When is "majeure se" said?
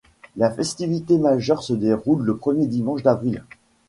1.19-1.73